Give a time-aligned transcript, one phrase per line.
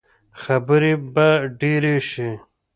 [0.43, 1.27] خبرې به
[1.59, 2.29] ډېرې شي.